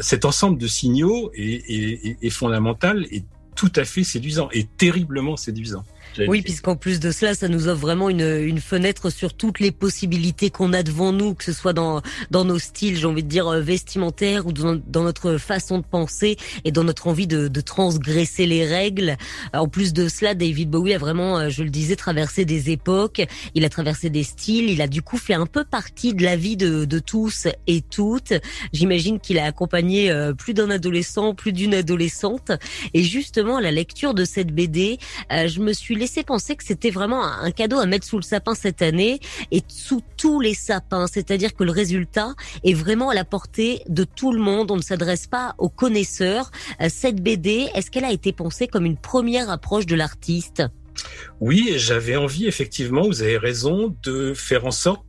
cet 0.01 0.25
ensemble 0.25 0.59
de 0.59 0.67
signaux 0.67 1.31
est, 1.35 1.71
est, 1.71 2.19
est, 2.23 2.31
fondamental 2.31 3.07
et 3.11 3.25
tout 3.55 3.73
à 3.77 3.85
fait 3.85 4.05
séduisant 4.05 4.49
et 4.53 4.65
terriblement 4.65 5.37
séduisant. 5.37 5.85
Oui, 6.27 6.43
puisqu'en 6.43 6.77
plus 6.77 7.01
de 7.01 7.11
cela, 7.11 7.35
ça 7.35 7.49
nous 7.49 7.69
offre 7.69 7.81
vraiment 7.81 8.09
une, 8.09 8.39
une 8.41 8.61
fenêtre 8.61 9.11
sur 9.11 9.35
toutes 9.35 9.61
les 9.61 9.71
possibilités 9.71 10.51
qu'on 10.51 10.73
a 10.73 10.83
devant 10.83 11.13
nous, 11.13 11.35
que 11.35 11.45
ce 11.45 11.53
soit 11.53 11.73
dans 11.73 12.03
dans 12.31 12.45
nos 12.45 12.59
styles, 12.59 12.97
j'ai 12.97 13.07
envie 13.07 13.23
de 13.23 13.29
dire 13.29 13.49
euh, 13.49 13.61
vestimentaires 13.61 14.47
ou 14.47 14.53
dans, 14.53 14.81
dans, 14.87 15.05
notre 15.05 15.39
façon 15.39 15.79
de 15.79 15.85
penser 15.85 16.37
et 16.65 16.73
dans 16.73 16.85
notre 16.85 17.07
envie 17.07 17.27
de, 17.27 17.49
de 17.49 17.61
transgresser 17.61 18.47
les 18.47 18.67
règles. 18.67 19.17
En 19.53 19.69
plus 19.69 19.93
de 19.93 20.09
cela, 20.09 20.35
David 20.35 20.71
Bowie 20.71 20.95
a 20.95 20.99
vraiment, 20.99 21.39
euh, 21.39 21.49
je 21.49 21.63
le 21.63 21.71
disais, 21.71 21.97
traversé 21.97 22.45
des 22.45 22.71
époques. 22.71 23.23
Il 23.55 23.65
a 23.65 23.69
traversé 23.69 24.11
des 24.11 24.23
styles. 24.23 24.71
Il 24.71 24.83
a 24.83 24.87
du 24.87 25.03
coup 25.03 25.17
fait 25.17 25.35
un 25.35 25.47
peu 25.47 25.65
partie 25.65 26.15
de 26.15 26.23
la 26.23 26.37
vie 26.37 26.57
de, 26.57 26.85
de 26.85 26.99
tous 26.99 27.49
et 27.67 27.83
toutes. 27.83 28.33
J'imagine 28.73 29.21
qu'il 29.21 29.39
a 29.39 29.45
accompagné 29.45 30.11
euh, 30.11 30.33
plus 30.33 30.55
d'un 30.55 30.71
adolescent, 30.71 31.35
plus 31.35 31.53
d'une 31.53 31.75
adolescente. 31.75 32.53
Et 32.95 33.03
justement, 33.03 33.57
à 33.57 33.61
la 33.61 33.71
lecture 33.71 34.15
de 34.15 34.25
cette 34.25 34.53
BD, 34.53 34.99
je 35.31 35.61
me 35.61 35.73
suis 35.73 35.95
laissé 36.09 36.23
penser 36.23 36.57
que 36.57 36.65
c'était 36.65 36.91
vraiment 36.91 37.23
un 37.23 37.51
cadeau 37.51 37.79
à 37.79 37.85
mettre 37.85 38.07
sous 38.07 38.17
le 38.17 38.23
sapin 38.23 38.55
cette 38.55 38.81
année 38.81 39.21
et 39.51 39.63
sous 39.69 40.01
tous 40.17 40.41
les 40.41 40.55
sapins. 40.55 41.07
C'est-à-dire 41.07 41.55
que 41.55 41.65
le 41.65 41.71
résultat 41.71 42.35
est 42.65 42.73
vraiment 42.73 43.11
à 43.11 43.15
la 43.15 43.27
portée 43.27 43.83
de 43.91 44.05
tout 44.05 44.33
le 44.33 44.41
monde. 44.41 44.71
On 44.71 44.77
ne 44.77 44.83
s'adresse 44.83 45.27
pas 45.27 45.55
aux 45.59 45.69
connaisseurs. 45.69 46.51
Euh, 46.81 46.89
cette 46.89 47.23
BD, 47.23 47.69
est-ce 47.75 47.91
qu'elle 47.91 48.07
a 48.07 48.13
été 48.13 48.33
pensée 48.33 48.69
comme 48.69 48.87
une 48.87 48.97
première 48.97 49.51
approche 49.51 49.85
de 49.85 49.97
l'artiste? 49.97 50.63
Oui, 51.41 51.75
j'avais 51.77 52.17
envie, 52.17 52.47
effectivement, 52.47 53.03
vous 53.03 53.23
avez 53.23 53.37
raison, 53.37 53.95
de 54.03 54.33
faire 54.33 54.65
en 54.65 54.71
sorte 54.71 55.05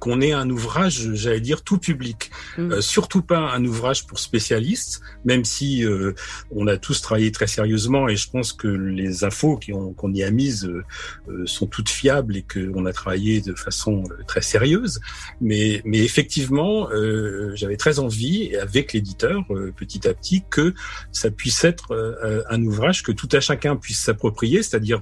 qu'on 0.00 0.20
ait 0.20 0.32
un 0.32 0.48
ouvrage, 0.50 1.14
j'allais 1.14 1.40
dire, 1.40 1.62
tout 1.62 1.78
public. 1.78 2.30
Mm. 2.58 2.72
Euh, 2.72 2.80
surtout 2.80 3.22
pas 3.22 3.52
un 3.52 3.64
ouvrage 3.64 4.06
pour 4.06 4.18
spécialistes, 4.18 5.00
même 5.24 5.44
si 5.44 5.84
euh, 5.84 6.12
on 6.50 6.66
a 6.66 6.76
tous 6.76 7.00
travaillé 7.00 7.32
très 7.32 7.46
sérieusement 7.46 8.08
et 8.08 8.16
je 8.16 8.30
pense 8.30 8.52
que 8.52 8.68
les 8.68 9.24
infos 9.24 9.58
qu'on 9.96 10.12
y 10.12 10.22
a 10.22 10.30
mises 10.30 10.70
sont 11.46 11.66
toutes 11.66 11.88
fiables 11.88 12.36
et 12.36 12.42
qu'on 12.42 12.86
a 12.86 12.92
travaillé 12.92 13.40
de 13.40 13.54
façon 13.54 14.04
très 14.26 14.42
sérieuse. 14.42 15.00
Mais, 15.40 15.82
mais 15.84 15.98
effectivement, 15.98 16.88
j'avais 17.54 17.76
très 17.76 17.98
envie, 17.98 18.56
avec 18.56 18.92
l'éditeur, 18.92 19.44
petit 19.76 20.06
à 20.08 20.14
petit, 20.14 20.42
que 20.48 20.74
ça 21.12 21.30
puisse 21.30 21.64
être 21.64 22.14
un 22.48 22.62
ouvrage 22.62 23.02
que 23.02 23.12
tout 23.12 23.28
à 23.32 23.40
chacun 23.40 23.76
puisse 23.76 24.00
s'approprier, 24.00 24.62
c'est-à-dire 24.62 25.00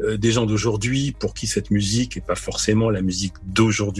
des 0.00 0.32
gens 0.32 0.46
d'aujourd'hui 0.46 1.12
pour 1.18 1.34
qui 1.34 1.46
cette 1.46 1.70
musique 1.70 2.16
est 2.16 2.26
pas 2.26 2.34
forcément 2.36 2.90
la 2.90 3.02
musique 3.02 3.34
d'aujourd'hui 3.44 3.91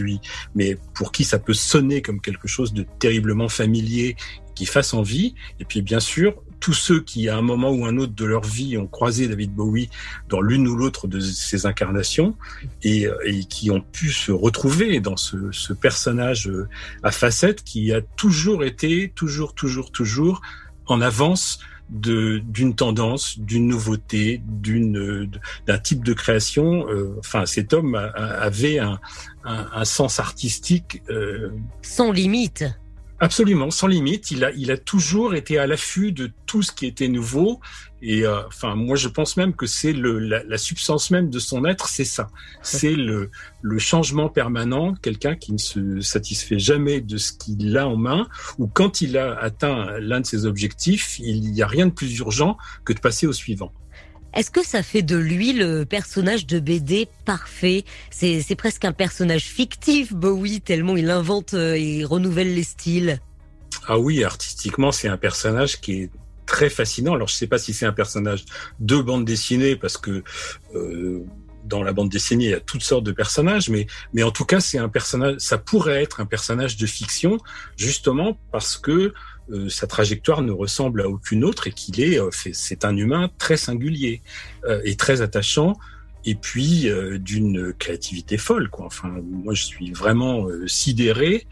mais 0.55 0.77
pour 0.93 1.11
qui 1.11 1.23
ça 1.23 1.39
peut 1.39 1.53
sonner 1.53 2.01
comme 2.01 2.21
quelque 2.21 2.47
chose 2.47 2.73
de 2.73 2.85
terriblement 2.99 3.49
familier, 3.49 4.15
qui 4.55 4.65
fasse 4.65 4.93
envie? 4.93 5.35
Et 5.59 5.65
puis 5.65 5.81
bien 5.81 5.99
sûr, 5.99 6.35
tous 6.59 6.73
ceux 6.73 7.01
qui, 7.01 7.27
à 7.27 7.37
un 7.37 7.41
moment 7.41 7.71
ou 7.71 7.85
un 7.85 7.97
autre 7.97 8.13
de 8.13 8.25
leur 8.25 8.43
vie, 8.43 8.77
ont 8.77 8.87
croisé 8.87 9.27
David 9.27 9.53
Bowie 9.53 9.89
dans 10.29 10.39
l'une 10.39 10.67
ou 10.67 10.75
l'autre 10.75 11.07
de 11.07 11.19
ses 11.19 11.65
incarnations 11.65 12.35
et, 12.83 13.09
qui 13.49 13.69
ont 13.69 13.81
pu 13.81 14.11
se 14.11 14.31
retrouver 14.31 15.01
dans 15.01 15.17
ce, 15.17 15.73
personnage 15.73 16.49
à 17.03 17.11
facettes 17.11 17.63
qui 17.63 17.91
a 17.91 18.01
toujours 18.01 18.63
été, 18.63 19.11
toujours, 19.13 19.53
toujours, 19.55 19.91
toujours 19.91 20.41
en 20.85 21.01
avance 21.01 21.59
d'une 21.93 22.75
tendance, 22.75 23.39
d'une 23.39 23.67
nouveauté, 23.67 24.41
d'un 25.67 25.77
type 25.77 26.03
de 26.03 26.13
création. 26.13 26.87
Euh, 26.89 27.15
enfin, 27.19 27.45
cet 27.45 27.73
homme 27.73 27.95
avait 28.15 28.79
un, 28.79 28.99
un, 29.43 29.85
sens 29.85 30.19
artistique 30.19 31.01
euh, 31.09 31.51
sans 31.81 32.11
limite. 32.11 32.65
Absolument, 33.19 33.71
sans 33.71 33.87
limite. 33.87 34.31
Il 34.31 34.43
a, 34.43 34.51
il 34.51 34.71
a 34.71 34.77
toujours 34.77 35.35
été 35.35 35.57
à 35.57 35.67
l'affût 35.67 36.11
de 36.11 36.31
tout 36.45 36.61
ce 36.61 36.71
qui 36.71 36.85
était 36.85 37.07
nouveau. 37.07 37.61
Et 38.01 38.25
euh, 38.25 38.45
enfin, 38.47 38.75
moi, 38.75 38.97
je 38.97 39.07
pense 39.07 39.37
même 39.37 39.55
que 39.55 39.65
c'est 39.65 39.93
le 39.93 40.19
la, 40.19 40.43
la, 40.43 40.57
substance 40.57 41.09
même 41.09 41.29
de 41.29 41.39
son 41.39 41.63
être, 41.63 41.87
c'est 41.87 42.03
ça. 42.03 42.27
C'est 42.61 42.95
le, 42.95 43.31
le 43.61 43.79
changement 43.79 44.27
permanent. 44.27 44.93
Quelqu'un 44.95 45.35
qui 45.35 45.53
ne 45.53 45.57
se 45.57 46.01
satisfait 46.01 46.59
jamais 46.59 46.99
de 46.99 47.17
ce 47.17 47.31
qu'il 47.31 47.77
a 47.77 47.87
en 47.87 47.95
main, 47.95 48.27
ou 48.57 48.67
quand 48.67 48.99
il 48.99 49.17
a 49.17 49.39
atteint 49.39 49.99
l'un 49.99 50.19
de 50.19 50.25
ses 50.25 50.45
objectifs, 50.45 51.17
il 51.19 51.51
n'y 51.51 51.61
a 51.61 51.67
rien 51.67 51.87
de 51.87 51.93
plus 51.93 52.17
urgent 52.19 52.57
que 52.83 52.91
de 52.91 52.99
passer 52.99 53.25
au 53.25 53.33
suivant. 53.33 53.71
Est-ce 54.35 54.49
que 54.49 54.65
ça 54.65 54.81
fait 54.81 55.03
de 55.03 55.15
lui 55.15 55.53
le 55.53 55.83
personnage 55.85 56.47
de 56.47 56.59
BD 56.59 57.07
parfait? 57.23 57.85
C'est 58.09 58.55
presque 58.55 58.83
un 58.83 58.91
personnage 58.91 59.43
fictif, 59.43 60.11
Bowie, 60.11 60.61
tellement 60.61 60.97
il 60.97 61.11
invente 61.11 61.53
euh, 61.53 61.75
et 61.75 62.03
renouvelle 62.03 62.55
les 62.55 62.63
styles. 62.63 63.19
Ah 63.87 63.99
oui, 63.99 64.23
artistiquement, 64.23 64.91
c'est 64.91 65.07
un 65.07 65.17
personnage 65.17 65.81
qui 65.81 66.03
est 66.03 66.09
très 66.45 66.69
fascinant. 66.69 67.13
Alors 67.13 67.27
je 67.27 67.35
ne 67.35 67.37
sais 67.37 67.47
pas 67.47 67.59
si 67.59 67.73
c'est 67.73 67.85
un 67.85 67.93
personnage 67.93 68.45
de 68.79 68.97
bande 68.97 69.23
dessinée 69.25 69.75
parce 69.75 69.97
que 69.97 70.23
euh, 70.75 71.23
dans 71.65 71.83
la 71.83 71.93
bande 71.93 72.09
dessinée 72.09 72.45
il 72.45 72.51
y 72.51 72.53
a 72.53 72.59
toutes 72.59 72.83
sortes 72.83 73.03
de 73.03 73.11
personnages, 73.11 73.69
mais 73.69 73.87
mais 74.13 74.23
en 74.23 74.31
tout 74.31 74.45
cas 74.45 74.59
c'est 74.59 74.77
un 74.77 74.89
personnage. 74.89 75.37
Ça 75.37 75.57
pourrait 75.57 76.01
être 76.01 76.21
un 76.21 76.25
personnage 76.25 76.77
de 76.77 76.85
fiction 76.85 77.37
justement 77.77 78.37
parce 78.51 78.77
que 78.77 79.13
euh, 79.51 79.69
sa 79.69 79.87
trajectoire 79.87 80.41
ne 80.41 80.51
ressemble 80.51 81.01
à 81.01 81.09
aucune 81.09 81.43
autre 81.43 81.67
et 81.67 81.71
qu'il 81.71 81.99
est, 82.01 82.19
euh, 82.19 82.29
c'est 82.31 82.85
un 82.85 82.95
humain 82.95 83.29
très 83.37 83.57
singulier 83.57 84.21
euh, 84.65 84.81
et 84.85 84.95
très 84.95 85.21
attachant 85.21 85.77
et 86.25 86.35
puis 86.35 86.87
d'une 87.19 87.73
créativité 87.73 88.37
folle. 88.37 88.69
Quoi. 88.69 88.85
Enfin, 88.85 89.13
moi, 89.29 89.53
je 89.53 89.65
suis 89.65 89.91
vraiment 89.91 90.47
sidéré 90.67 91.45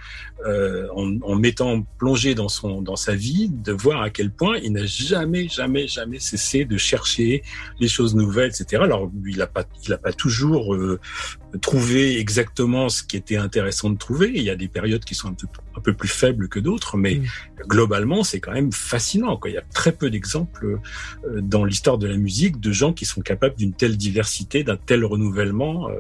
en, 0.46 1.36
m'étant 1.36 1.86
plongé 2.00 2.36
dans 2.36 2.48
son 2.48 2.82
dans 2.82 2.96
sa 2.96 3.14
vie, 3.14 3.50
de 3.50 3.74
voir 3.74 4.02
à 4.02 4.10
quel 4.10 4.32
point 4.32 4.60
il 4.64 4.72
n'a 4.72 4.86
jamais, 4.86 5.50
jamais, 5.50 5.90
jamais 5.90 6.20
cessé 6.20 6.64
de 6.64 6.78
chercher 6.78 7.44
les 7.82 7.90
choses 7.90 8.16
nouvelles, 8.16 8.52
etc. 8.52 8.82
Alors, 8.82 9.12
il 9.28 9.42
a 9.42 9.48
pas, 9.48 9.66
il 9.86 9.92
a 9.92 9.98
pas 9.98 10.14
toujours 10.14 10.74
euh, 11.54 11.58
trouvé 11.60 12.20
exactement 12.20 12.90
ce 12.90 13.04
qui 13.04 13.18
était 13.18 13.38
intéressant 13.38 13.90
de 13.90 13.98
trouver. 13.98 14.32
Il 14.34 14.44
y 14.44 14.50
a 14.50 14.56
des 14.56 14.68
périodes 14.68 15.04
qui 15.04 15.16
sont 15.16 15.30
un 15.30 15.34
peu, 15.34 15.48
un 15.78 15.82
peu 15.82 15.94
plus 15.94 16.10
faibles 16.10 16.50
que 16.50 16.60
d'autres, 16.60 16.98
mais 16.98 17.16
mm. 17.16 17.24
globalement, 17.68 18.24
c'est 18.24 18.40
quand 18.40 18.54
même 18.54 18.72
fascinant. 18.72 19.38
Quoi. 19.38 19.52
Il 19.52 19.54
y 19.54 19.60
a 19.60 19.64
très 19.74 19.92
peu 19.92 20.10
d'exemples 20.10 20.80
dans 21.42 21.66
l'histoire 21.66 21.98
de 21.98 22.08
la 22.08 22.18
musique 22.18 22.60
de 22.60 22.72
gens 22.72 22.94
qui 22.94 23.06
sont 23.06 23.22
capables 23.22 23.56
d'une 23.56 23.74
telle 23.74 23.98
diversité 23.98 24.64
d'un 24.64 24.78
tel 24.78 25.06
renouvellement. 25.06 25.90
Euh, 25.90 25.96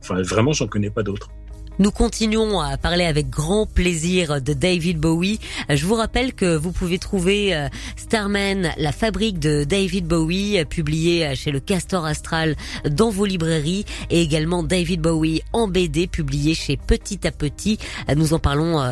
enfin, 0.00 0.20
vraiment, 0.22 0.52
j'en 0.52 0.66
connais 0.66 0.90
pas 0.90 1.02
d'autres. 1.02 1.30
Nous 1.78 1.90
continuons 1.90 2.60
à 2.60 2.76
parler 2.76 3.04
avec 3.04 3.30
grand 3.30 3.66
plaisir 3.66 4.42
de 4.42 4.52
David 4.52 4.98
Bowie. 4.98 5.40
Je 5.70 5.86
vous 5.86 5.94
rappelle 5.94 6.34
que 6.34 6.56
vous 6.56 6.70
pouvez 6.70 6.98
trouver 6.98 7.54
euh, 7.54 7.68
Starman, 7.96 8.70
la 8.76 8.92
fabrique 8.92 9.38
de 9.38 9.64
David 9.64 10.06
Bowie, 10.06 10.58
euh, 10.58 10.64
publié 10.64 11.34
chez 11.34 11.50
le 11.50 11.60
Castor 11.60 12.04
Astral 12.04 12.56
dans 12.88 13.10
vos 13.10 13.24
librairies, 13.24 13.86
et 14.10 14.20
également 14.20 14.62
David 14.62 15.00
Bowie 15.00 15.42
en 15.52 15.66
BD, 15.66 16.06
publié 16.06 16.54
chez 16.54 16.76
Petit 16.76 17.26
à 17.26 17.30
Petit. 17.30 17.78
Nous 18.14 18.34
en 18.34 18.38
parlons 18.38 18.82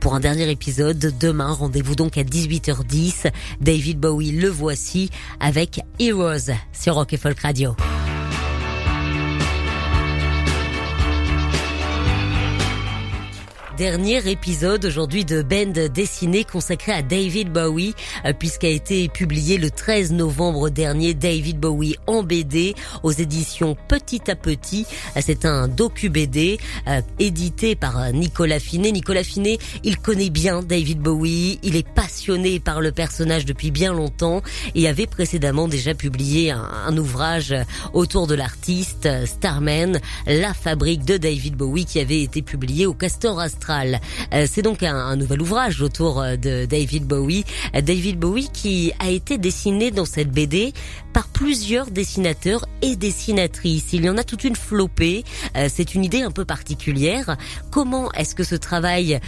pour 0.00 0.14
un 0.14 0.20
dernier 0.20 0.50
épisode 0.50 1.12
demain. 1.20 1.52
Rendez-vous 1.52 1.94
donc 1.94 2.16
à 2.16 2.22
18h10. 2.22 3.30
David 3.60 4.00
Bowie, 4.00 4.32
le 4.32 4.48
voici 4.48 5.10
avec 5.40 5.80
Heroes 5.98 6.52
sur 6.72 6.94
Rock 6.94 7.12
et 7.12 7.16
Folk 7.16 7.38
Radio. 7.40 7.76
Dernier 13.80 14.30
épisode 14.30 14.84
aujourd'hui 14.84 15.24
de 15.24 15.40
Band 15.40 15.88
dessiné 15.94 16.44
consacré 16.44 16.92
à 16.92 17.00
David 17.00 17.50
Bowie 17.50 17.94
euh, 18.26 18.34
puisqu'a 18.34 18.68
été 18.68 19.08
publié 19.08 19.56
le 19.56 19.70
13 19.70 20.12
novembre 20.12 20.68
dernier 20.68 21.14
David 21.14 21.58
Bowie 21.58 21.96
en 22.06 22.22
BD 22.22 22.74
aux 23.02 23.10
éditions 23.10 23.78
Petit 23.88 24.30
à 24.30 24.36
Petit. 24.36 24.84
Euh, 25.16 25.22
c'est 25.24 25.46
un 25.46 25.66
docu 25.66 26.10
BD 26.10 26.58
euh, 26.88 27.00
édité 27.18 27.74
par 27.74 28.12
Nicolas 28.12 28.60
Finet. 28.60 28.92
Nicolas 28.92 29.24
Finet, 29.24 29.56
il 29.82 29.96
connaît 29.96 30.28
bien 30.28 30.62
David 30.62 30.98
Bowie, 30.98 31.58
il 31.62 31.74
est 31.74 31.88
passionné 31.88 32.60
par 32.60 32.82
le 32.82 32.92
personnage 32.92 33.46
depuis 33.46 33.70
bien 33.70 33.94
longtemps 33.94 34.42
et 34.74 34.88
avait 34.88 35.06
précédemment 35.06 35.68
déjà 35.68 35.94
publié 35.94 36.50
un, 36.50 36.68
un 36.86 36.98
ouvrage 36.98 37.54
autour 37.94 38.26
de 38.26 38.34
l'artiste 38.34 39.08
Starman, 39.24 39.98
la 40.26 40.52
fabrique 40.52 41.06
de 41.06 41.16
David 41.16 41.56
Bowie 41.56 41.86
qui 41.86 41.98
avait 41.98 42.20
été 42.20 42.42
publié 42.42 42.84
au 42.84 42.92
Castor 42.92 43.40
Astra 43.40 43.69
euh, 43.70 44.46
c'est 44.50 44.62
donc 44.62 44.82
un, 44.82 45.16
nouvel 45.16 45.42
ouvrage 45.42 45.80
autour 45.82 46.20
euh, 46.20 46.36
de 46.36 46.64
David 46.64 47.06
Bowie. 47.06 47.44
Euh, 47.74 47.80
David 47.80 48.18
Bowie 48.18 48.48
qui 48.52 48.92
a 48.98 49.10
été 49.10 49.38
dessiné 49.38 49.90
dans 49.90 50.04
cette 50.04 50.30
BD 50.30 50.72
par 51.12 51.28
plusieurs 51.28 51.90
dessinateurs 51.90 52.66
et 52.82 52.96
dessinatrices. 52.96 53.92
Il 53.92 54.04
y 54.04 54.08
en 54.08 54.16
a 54.16 54.24
toute 54.24 54.44
une 54.44 54.54
flopée. 54.54 55.24
c'est 55.68 55.96
une 55.96 56.04
idée 56.04 56.22
un 56.22 56.30
peu 56.30 56.44
particulière. 56.44 57.36
Comment 57.72 58.12
est-ce 58.12 58.36
que 58.36 58.44
ce 58.44 58.54
travail 58.54 59.18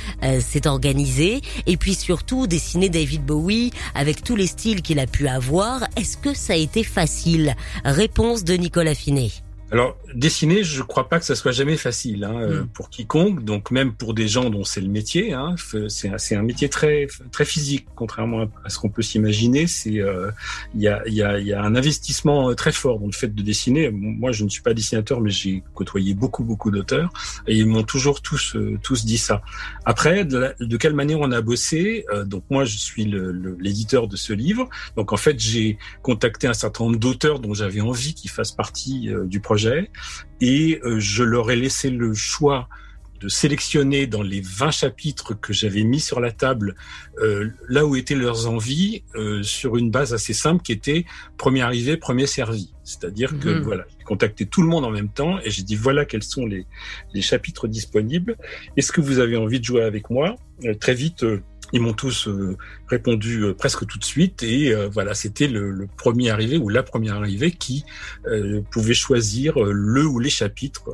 s'est 0.40 0.68
organisé? 0.68 1.40
Et 1.66 1.76
puis 1.76 1.94
surtout, 1.94 2.46
dessiner 2.46 2.88
David 2.88 3.24
Bowie 3.24 3.72
avec 3.96 4.22
tous 4.22 4.36
les 4.36 4.46
styles 4.46 4.82
qu'il 4.82 5.00
a 5.00 5.08
pu 5.08 5.26
avoir, 5.26 5.82
est-ce 5.96 6.16
que 6.16 6.34
ça 6.34 6.52
a 6.52 6.56
été 6.56 6.84
facile? 6.84 7.56
Réponse 7.84 8.44
de 8.44 8.54
Nicolas 8.54 8.94
Finet. 8.94 9.32
Alors, 9.72 9.96
dessiner, 10.14 10.64
je 10.64 10.82
crois 10.82 11.08
pas 11.08 11.18
que 11.18 11.24
ça 11.24 11.34
soit 11.34 11.50
jamais 11.50 11.78
facile 11.78 12.24
hein, 12.24 12.38
euh, 12.42 12.62
mm. 12.62 12.66
pour 12.74 12.90
quiconque, 12.90 13.42
donc 13.42 13.70
même 13.70 13.94
pour 13.94 14.12
des 14.12 14.28
gens 14.28 14.50
dont 14.50 14.64
c'est 14.64 14.82
le 14.82 14.88
métier. 14.88 15.32
Hein, 15.32 15.54
c'est 15.88 16.36
un 16.36 16.42
métier 16.42 16.68
très 16.68 17.06
très 17.30 17.46
physique, 17.46 17.86
contrairement 17.94 18.50
à 18.64 18.68
ce 18.68 18.78
qu'on 18.78 18.90
peut 18.90 19.00
s'imaginer. 19.00 19.66
C'est 19.66 19.98
euh, 19.98 20.30
il 20.74 20.82
y, 20.82 20.88
a, 20.88 21.02
y, 21.08 21.22
a, 21.22 21.38
y 21.38 21.54
a 21.54 21.62
un 21.62 21.74
investissement 21.74 22.50
euh, 22.50 22.54
très 22.54 22.70
fort 22.70 23.00
dans 23.00 23.06
le 23.06 23.12
fait 23.12 23.34
de 23.34 23.42
dessiner. 23.42 23.90
Moi, 23.90 24.30
je 24.32 24.44
ne 24.44 24.50
suis 24.50 24.60
pas 24.60 24.74
dessinateur, 24.74 25.22
mais 25.22 25.30
j'ai 25.30 25.62
côtoyé 25.72 26.12
beaucoup 26.12 26.44
beaucoup 26.44 26.70
d'auteurs 26.70 27.10
et 27.46 27.56
ils 27.56 27.66
m'ont 27.66 27.82
toujours 27.82 28.20
tous 28.20 28.54
tous 28.82 29.06
dit 29.06 29.16
ça. 29.16 29.40
Après, 29.86 30.26
de, 30.26 30.76
quelle 30.76 30.94
manière 30.94 31.20
on 31.20 31.32
a 31.32 31.40
bossé 31.40 32.04
Donc 32.26 32.44
moi, 32.50 32.66
je 32.66 32.76
suis 32.76 33.10
l'éditeur 33.58 34.06
de 34.06 34.16
ce 34.16 34.34
livre. 34.34 34.68
Donc 34.96 35.14
en 35.14 35.16
fait, 35.16 35.40
j'ai 35.40 35.78
contacté 36.02 36.46
un 36.46 36.52
certain 36.52 36.84
nombre 36.84 36.98
d'auteurs 36.98 37.38
dont 37.38 37.54
j'avais 37.54 37.80
envie 37.80 38.12
qu'ils 38.12 38.30
fassent 38.30 38.52
partie 38.52 39.08
du 39.24 39.40
projet 39.40 39.61
et 40.40 40.80
euh, 40.84 40.98
je 40.98 41.22
leur 41.22 41.50
ai 41.50 41.56
laissé 41.56 41.90
le 41.90 42.14
choix 42.14 42.68
de 43.20 43.28
sélectionner 43.28 44.08
dans 44.08 44.22
les 44.22 44.40
20 44.40 44.72
chapitres 44.72 45.34
que 45.34 45.52
j'avais 45.52 45.84
mis 45.84 46.00
sur 46.00 46.18
la 46.18 46.32
table 46.32 46.74
euh, 47.18 47.50
là 47.68 47.86
où 47.86 47.94
étaient 47.94 48.16
leurs 48.16 48.48
envies 48.48 49.04
euh, 49.14 49.44
sur 49.44 49.76
une 49.76 49.92
base 49.92 50.12
assez 50.12 50.32
simple 50.32 50.60
qui 50.60 50.72
était 50.72 51.04
premier 51.36 51.60
arrivé, 51.60 51.96
premier 51.96 52.26
servi. 52.26 52.74
C'est-à-dire 52.82 53.38
que 53.38 53.50
mhm. 53.50 53.62
voilà, 53.62 53.84
j'ai 53.96 54.04
contacté 54.04 54.46
tout 54.46 54.62
le 54.62 54.68
monde 54.68 54.84
en 54.84 54.90
même 54.90 55.08
temps 55.08 55.38
et 55.44 55.50
j'ai 55.50 55.62
dit 55.62 55.76
voilà 55.76 56.04
quels 56.04 56.24
sont 56.24 56.46
les, 56.46 56.66
les 57.14 57.22
chapitres 57.22 57.68
disponibles. 57.68 58.36
Est-ce 58.76 58.90
que 58.90 59.00
vous 59.00 59.20
avez 59.20 59.36
envie 59.36 59.60
de 59.60 59.64
jouer 59.64 59.84
avec 59.84 60.10
moi? 60.10 60.34
Très 60.80 60.94
vite, 60.94 61.24
ils 61.72 61.80
m'ont 61.80 61.94
tous 61.94 62.28
euh, 62.28 62.56
répondu 62.88 63.40
euh, 63.40 63.54
presque 63.54 63.86
tout 63.86 63.98
de 63.98 64.04
suite 64.04 64.42
et 64.42 64.72
euh, 64.72 64.88
voilà, 64.88 65.14
c'était 65.14 65.48
le, 65.48 65.88
premier 65.96 66.30
arrivé 66.30 66.58
ou 66.58 66.68
la 66.68 66.82
première 66.82 67.16
arrivée 67.16 67.50
qui 67.50 67.84
pouvait 68.70 68.94
choisir 68.94 69.58
le 69.58 70.04
ou 70.04 70.18
les 70.18 70.30
chapitres 70.30 70.90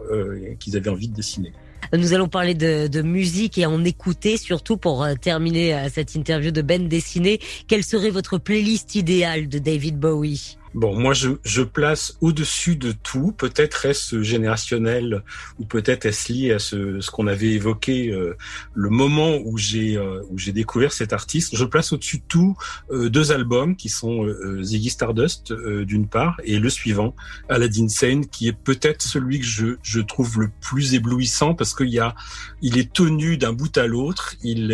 qu'ils 0.58 0.76
avaient 0.76 0.90
envie 0.90 1.08
de 1.08 1.14
dessiner. 1.14 1.52
Nous 1.92 2.12
allons 2.12 2.28
parler 2.28 2.54
de, 2.54 3.02
musique 3.02 3.58
et 3.58 3.66
en 3.66 3.84
écouter, 3.84 4.36
surtout 4.36 4.76
pour 4.76 5.06
terminer 5.20 5.88
cette 5.92 6.14
interview 6.14 6.50
de 6.50 6.62
Ben 6.62 6.88
Dessiné. 6.88 7.40
Quelle 7.66 7.84
serait 7.84 8.10
votre 8.10 8.38
playlist 8.38 8.94
idéale 8.94 9.48
de 9.48 9.58
David 9.58 9.98
Bowie? 9.98 10.58
Bon, 10.78 10.96
moi, 10.96 11.12
je, 11.12 11.30
je 11.42 11.62
place 11.62 12.16
au-dessus 12.20 12.76
de 12.76 12.92
tout. 12.92 13.32
Peut-être 13.36 13.84
est-ce 13.84 14.22
générationnel 14.22 15.24
ou 15.58 15.64
peut-être 15.64 16.06
est-ce 16.06 16.32
lié 16.32 16.52
à 16.52 16.60
ce, 16.60 17.00
ce 17.00 17.10
qu'on 17.10 17.26
avait 17.26 17.48
évoqué, 17.48 18.10
euh, 18.10 18.36
le 18.74 18.88
moment 18.88 19.38
où 19.44 19.58
j'ai 19.58 19.96
euh, 19.96 20.22
découvert 20.54 20.92
cet 20.92 21.12
artiste. 21.12 21.56
Je 21.56 21.64
place 21.64 21.92
au-dessus 21.92 22.18
de 22.18 22.22
tout 22.28 22.56
euh, 22.92 23.10
deux 23.10 23.32
albums 23.32 23.74
qui 23.74 23.88
sont 23.88 24.24
Ziggy 24.62 24.90
Stardust 24.90 25.52
d'une 25.52 26.06
part 26.06 26.40
et 26.44 26.60
le 26.60 26.70
suivant, 26.70 27.12
Aladdin 27.48 27.88
Sane, 27.88 28.28
qui 28.28 28.46
est 28.46 28.52
peut-être 28.52 29.02
celui 29.02 29.40
que 29.40 29.46
je, 29.46 29.66
je 29.82 29.98
trouve 29.98 30.38
le 30.38 30.48
plus 30.60 30.94
éblouissant 30.94 31.54
parce 31.54 31.74
qu'il 31.74 31.88
y 31.88 31.98
a, 31.98 32.14
il 32.62 32.78
est 32.78 32.92
tenu 32.92 33.36
d'un 33.36 33.52
bout 33.52 33.76
à 33.76 33.88
l'autre. 33.88 34.36
Il, 34.44 34.68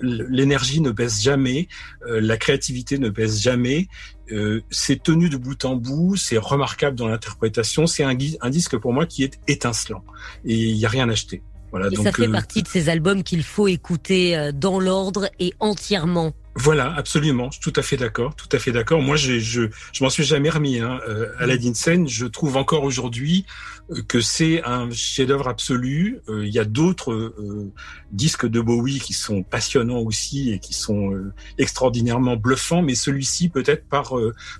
l'énergie 0.00 0.80
ne 0.80 0.90
baisse 0.90 1.22
jamais, 1.22 1.68
la 2.06 2.38
créativité 2.38 2.98
ne 2.98 3.10
baisse 3.10 3.38
jamais. 3.42 3.88
Euh, 4.32 4.62
c'est 4.70 5.02
tenu 5.02 5.28
de 5.28 5.36
bout 5.36 5.64
en 5.64 5.76
bout, 5.76 6.16
c'est 6.16 6.38
remarquable 6.38 6.96
dans 6.96 7.08
l'interprétation, 7.08 7.86
c'est 7.86 8.04
un, 8.04 8.16
un, 8.40 8.50
disque 8.50 8.76
pour 8.76 8.92
moi 8.92 9.06
qui 9.06 9.24
est 9.24 9.40
étincelant 9.48 10.04
et 10.44 10.54
il 10.54 10.76
n'y 10.76 10.84
a 10.84 10.88
rien 10.88 11.08
à 11.08 11.12
acheter. 11.12 11.42
Voilà, 11.70 11.88
et 11.90 11.96
ça 11.96 12.12
fait 12.12 12.28
euh, 12.28 12.32
partie 12.32 12.62
de 12.62 12.68
ces 12.68 12.88
albums 12.88 13.22
qu'il 13.22 13.42
faut 13.42 13.68
écouter 13.68 14.36
euh, 14.36 14.52
dans 14.52 14.80
l'ordre 14.80 15.28
et 15.38 15.52
entièrement. 15.60 16.32
Voilà, 16.56 16.92
absolument. 16.94 17.48
Je 17.50 17.60
suis 17.60 17.72
tout 17.72 17.78
à 17.78 17.82
fait 17.82 17.96
d'accord, 17.96 18.34
tout 18.34 18.48
à 18.50 18.58
fait 18.58 18.72
d'accord. 18.72 19.00
Moi, 19.00 19.14
je 19.14 19.38
je, 19.38 19.68
je 19.92 20.04
m'en 20.04 20.10
suis 20.10 20.24
jamais 20.24 20.50
remis. 20.50 20.80
Hein. 20.80 21.00
Euh, 21.08 21.32
Aladdin 21.38 21.74
Sen, 21.74 22.08
je 22.08 22.26
trouve 22.26 22.56
encore 22.56 22.82
aujourd'hui 22.82 23.46
euh, 23.90 24.02
que 24.08 24.20
c'est 24.20 24.62
un 24.64 24.90
chef-d'œuvre 24.90 25.46
absolu. 25.46 26.20
Euh, 26.28 26.44
il 26.44 26.52
y 26.52 26.58
a 26.58 26.64
d'autres 26.64 27.12
euh, 27.12 27.72
disques 28.10 28.46
de 28.46 28.60
Bowie 28.60 28.98
qui 28.98 29.12
sont 29.12 29.44
passionnants 29.44 30.00
aussi 30.00 30.50
et 30.50 30.58
qui 30.58 30.74
sont 30.74 31.12
extraordinairement 31.56 32.36
bluffants, 32.36 32.82
mais 32.82 32.96
celui-ci 32.96 33.48
peut-être 33.48 33.88
par 33.88 34.14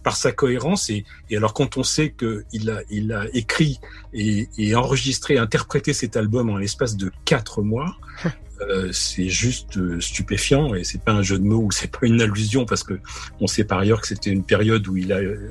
par 0.04 0.16
sa 0.16 0.30
cohérence 0.30 0.90
et, 0.90 1.04
et 1.28 1.37
alors 1.37 1.54
quand 1.54 1.76
on 1.76 1.82
sait 1.82 2.11
que 2.11 2.44
il 2.52 2.70
a 2.70 2.82
il 2.88 3.12
a 3.12 3.26
écrit 3.32 3.80
et, 4.12 4.49
et 4.59 4.75
enregistré, 4.76 5.38
interprété 5.38 5.92
cet 5.92 6.16
album 6.16 6.50
en 6.50 6.56
l'espace 6.56 6.97
de 6.97 7.11
quatre 7.25 7.62
mois. 7.62 7.97
Euh, 8.69 8.90
c'est 8.93 9.29
juste 9.29 9.79
euh, 9.79 10.00
stupéfiant 10.00 10.75
et 10.75 10.85
c'est 10.85 11.02
pas 11.02 11.12
un 11.12 11.23
jeu 11.23 11.38
de 11.38 11.45
mots 11.45 11.62
ou 11.62 11.71
c'est 11.71 11.90
pas 11.90 12.07
une 12.07 12.21
allusion 12.21 12.67
parce 12.67 12.83
que 12.83 13.00
on 13.40 13.47
sait 13.47 13.64
par 13.64 13.79
ailleurs 13.79 14.00
que 14.02 14.07
c'était 14.07 14.31
une 14.31 14.45
période 14.45 14.87
où 14.87 14.97
il 14.97 15.12
a 15.12 15.19
euh, 15.19 15.50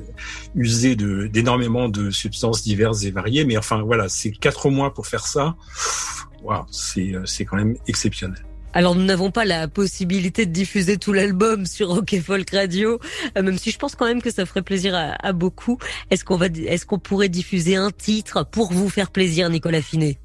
usé 0.54 0.94
d'énormément 0.94 1.88
de, 1.88 2.10
substances 2.10 2.62
diverses 2.62 3.04
et 3.04 3.10
variées. 3.10 3.44
Mais 3.44 3.56
enfin 3.56 3.82
voilà, 3.82 4.08
c'est 4.08 4.30
quatre 4.30 4.70
mois 4.70 4.94
pour 4.94 5.06
faire 5.06 5.26
ça. 5.26 5.56
Waouh, 6.42 6.64
c'est 6.70 7.12
c'est 7.24 7.44
quand 7.44 7.56
même 7.56 7.76
exceptionnel. 7.86 8.38
Alors 8.72 8.94
nous 8.94 9.04
n'avons 9.04 9.32
pas 9.32 9.44
la 9.44 9.66
possibilité 9.66 10.46
de 10.46 10.52
diffuser 10.52 10.96
tout 10.96 11.12
l'album 11.12 11.66
sur 11.66 11.88
Rock 11.88 12.14
Folk 12.24 12.50
Radio, 12.50 13.00
même 13.34 13.58
si 13.58 13.70
je 13.72 13.78
pense 13.78 13.96
quand 13.96 14.06
même 14.06 14.22
que 14.22 14.30
ça 14.30 14.46
ferait 14.46 14.62
plaisir 14.62 14.94
à, 14.94 15.14
à 15.26 15.32
beaucoup. 15.32 15.78
Est-ce 16.10 16.24
qu'on 16.24 16.36
va, 16.36 16.46
est-ce 16.46 16.86
qu'on 16.86 17.00
pourrait 17.00 17.28
diffuser 17.28 17.76
un 17.76 17.90
titre 17.90 18.46
pour 18.50 18.72
vous 18.72 18.88
faire 18.88 19.10
plaisir, 19.10 19.50
Nicolas 19.50 19.82
Finet? 19.82 20.18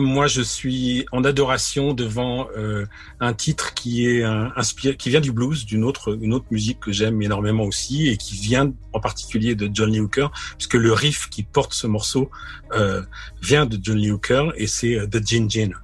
Moi, 0.00 0.26
je 0.26 0.42
suis 0.42 1.06
en 1.12 1.24
adoration 1.24 1.94
devant 1.94 2.48
euh, 2.56 2.86
un 3.20 3.32
titre 3.32 3.74
qui 3.74 4.06
est 4.06 4.22
inspiré, 4.24 4.96
qui 4.96 5.10
vient 5.10 5.20
du 5.20 5.32
blues, 5.32 5.66
d'une 5.66 5.84
autre, 5.84 6.18
une 6.20 6.34
autre 6.34 6.46
musique 6.50 6.80
que 6.80 6.92
j'aime 6.92 7.20
énormément 7.22 7.64
aussi 7.64 8.08
et 8.08 8.16
qui 8.16 8.34
vient 8.34 8.72
en 8.92 9.00
particulier 9.00 9.54
de 9.54 9.70
John 9.72 9.90
Lee 9.90 10.00
Hooker, 10.00 10.28
puisque 10.58 10.74
le 10.74 10.92
riff 10.92 11.28
qui 11.28 11.42
porte 11.42 11.74
ce 11.74 11.86
morceau 11.86 12.30
euh, 12.72 13.02
vient 13.42 13.66
de 13.66 13.78
John 13.80 13.98
Lee 13.98 14.10
Hooker 14.10 14.52
et 14.56 14.66
c'est 14.66 14.94
euh, 14.94 15.06
The 15.06 15.26
Gin 15.26 15.50
Gin. 15.50 15.74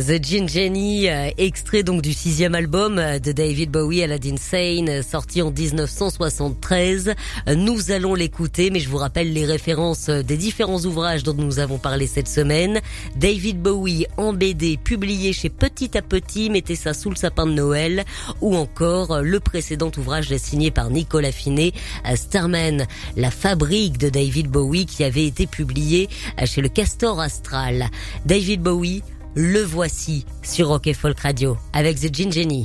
The 0.00 0.22
Gin 0.22 0.48
Jenny, 0.48 1.10
euh, 1.10 1.28
extrait 1.36 1.82
donc 1.82 2.00
du 2.00 2.14
sixième 2.14 2.54
album 2.54 2.98
euh, 2.98 3.18
de 3.18 3.32
David 3.32 3.70
Bowie, 3.70 4.02
Aladdin 4.02 4.38
Sane, 4.38 4.88
euh, 4.88 5.02
sorti 5.02 5.42
en 5.42 5.50
1973. 5.50 7.14
Nous 7.54 7.90
allons 7.90 8.14
l'écouter, 8.14 8.70
mais 8.70 8.80
je 8.80 8.88
vous 8.88 8.96
rappelle 8.96 9.32
les 9.34 9.44
références 9.44 10.08
des 10.08 10.38
différents 10.38 10.80
ouvrages 10.86 11.22
dont 11.22 11.34
nous 11.34 11.58
avons 11.58 11.76
parlé 11.76 12.06
cette 12.06 12.28
semaine. 12.28 12.80
David 13.16 13.60
Bowie 13.60 14.06
en 14.16 14.32
BD, 14.32 14.78
publié 14.78 15.34
chez 15.34 15.50
Petit 15.50 15.98
à 15.98 16.02
Petit, 16.02 16.48
mettez 16.48 16.76
ça 16.76 16.94
sous 16.94 17.10
le 17.10 17.16
sapin 17.16 17.44
de 17.46 17.52
Noël, 17.52 18.04
ou 18.40 18.56
encore 18.56 19.20
le 19.20 19.38
précédent 19.40 19.90
ouvrage 19.98 20.34
signé 20.36 20.70
par 20.70 20.88
Nicolas 20.88 21.32
Finet, 21.32 21.72
Starman, 22.14 22.86
la 23.16 23.30
fabrique 23.30 23.98
de 23.98 24.08
David 24.08 24.48
Bowie, 24.48 24.86
qui 24.86 25.04
avait 25.04 25.26
été 25.26 25.46
publié 25.46 26.08
chez 26.46 26.62
le 26.62 26.68
Castor 26.68 27.20
Astral. 27.20 27.90
David 28.24 28.62
Bowie, 28.62 29.02
le 29.34 29.60
voici 29.60 30.26
sur 30.42 30.68
Rock 30.68 30.86
et 30.86 30.94
Folk 30.94 31.20
Radio 31.20 31.56
avec 31.72 32.00
The 32.00 32.14
Gin 32.14 32.32
Jenny. 32.32 32.64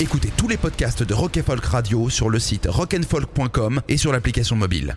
Écoutez 0.00 0.32
tous 0.36 0.46
les 0.46 0.56
podcasts 0.56 1.02
de 1.02 1.12
Rock 1.12 1.36
et 1.36 1.42
Folk 1.42 1.64
Radio 1.64 2.08
sur 2.08 2.30
le 2.30 2.38
site 2.38 2.66
rockandfolk.com 2.70 3.80
et 3.88 3.96
sur 3.96 4.12
l'application 4.12 4.54
mobile. 4.54 4.96